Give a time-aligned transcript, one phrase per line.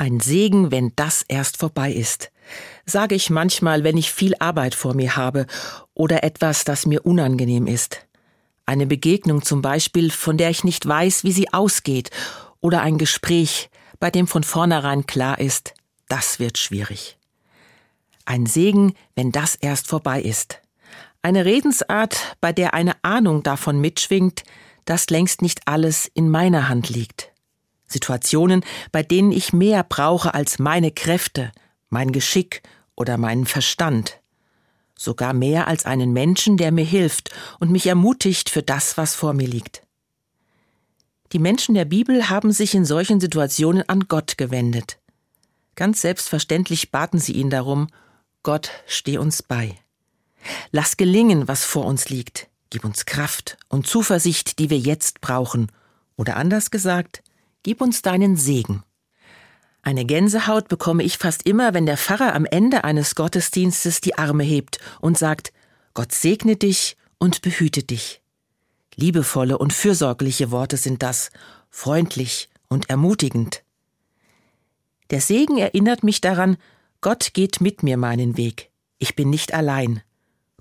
[0.00, 2.32] Ein Segen, wenn das erst vorbei ist,
[2.86, 5.46] sage ich manchmal, wenn ich viel Arbeit vor mir habe
[5.92, 8.06] oder etwas, das mir unangenehm ist.
[8.64, 12.08] Eine Begegnung zum Beispiel, von der ich nicht weiß, wie sie ausgeht,
[12.62, 13.68] oder ein Gespräch,
[13.98, 15.74] bei dem von vornherein klar ist,
[16.08, 17.18] das wird schwierig.
[18.24, 20.62] Ein Segen, wenn das erst vorbei ist.
[21.20, 24.44] Eine Redensart, bei der eine Ahnung davon mitschwingt,
[24.86, 27.30] dass längst nicht alles in meiner Hand liegt.
[27.90, 31.52] Situationen, bei denen ich mehr brauche als meine Kräfte,
[31.88, 32.62] mein Geschick
[32.94, 34.20] oder meinen Verstand.
[34.96, 39.32] Sogar mehr als einen Menschen, der mir hilft und mich ermutigt für das, was vor
[39.32, 39.82] mir liegt.
[41.32, 44.98] Die Menschen der Bibel haben sich in solchen Situationen an Gott gewendet.
[45.76, 47.86] Ganz selbstverständlich baten sie ihn darum,
[48.42, 49.76] Gott, steh uns bei.
[50.72, 52.48] Lass gelingen, was vor uns liegt.
[52.70, 55.70] Gib uns Kraft und Zuversicht, die wir jetzt brauchen.
[56.16, 57.22] Oder anders gesagt,
[57.62, 58.82] Gib uns deinen Segen.
[59.82, 64.44] Eine Gänsehaut bekomme ich fast immer, wenn der Pfarrer am Ende eines Gottesdienstes die Arme
[64.44, 65.52] hebt und sagt,
[65.94, 68.20] Gott segne dich und behüte dich.
[68.96, 71.30] Liebevolle und fürsorgliche Worte sind das,
[71.70, 73.62] freundlich und ermutigend.
[75.10, 76.56] Der Segen erinnert mich daran,
[77.00, 78.70] Gott geht mit mir meinen Weg.
[78.98, 80.02] Ich bin nicht allein.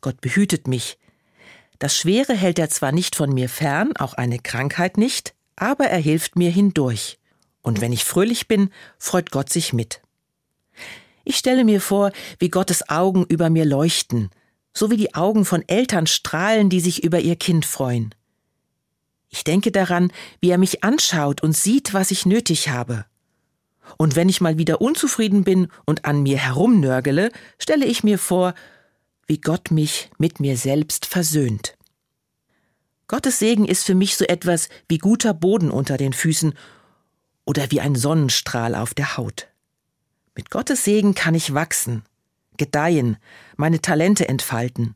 [0.00, 0.98] Gott behütet mich.
[1.78, 5.98] Das Schwere hält er zwar nicht von mir fern, auch eine Krankheit nicht, aber er
[5.98, 7.18] hilft mir hindurch.
[7.62, 10.00] Und wenn ich fröhlich bin, freut Gott sich mit.
[11.24, 14.30] Ich stelle mir vor, wie Gottes Augen über mir leuchten,
[14.72, 18.14] so wie die Augen von Eltern strahlen, die sich über ihr Kind freuen.
[19.28, 23.04] Ich denke daran, wie er mich anschaut und sieht, was ich nötig habe.
[23.96, 28.54] Und wenn ich mal wieder unzufrieden bin und an mir herumnörgele, stelle ich mir vor,
[29.26, 31.77] wie Gott mich mit mir selbst versöhnt.
[33.08, 36.52] Gottes Segen ist für mich so etwas wie guter Boden unter den Füßen
[37.46, 39.48] oder wie ein Sonnenstrahl auf der Haut.
[40.36, 42.04] Mit Gottes Segen kann ich wachsen,
[42.58, 43.16] gedeihen,
[43.56, 44.94] meine Talente entfalten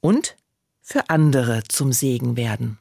[0.00, 0.36] und
[0.82, 2.78] für andere zum Segen werden.